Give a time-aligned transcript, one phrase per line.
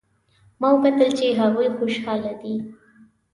[0.59, 2.55] ما وکتل چې هغوی خوشحاله دي